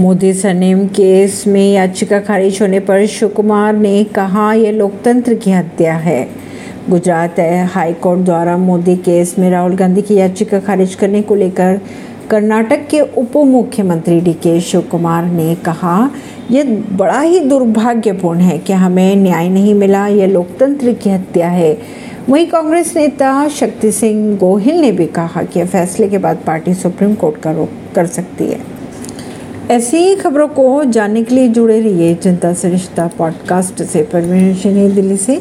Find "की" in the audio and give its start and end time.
5.34-5.50, 10.02-10.14, 20.92-21.10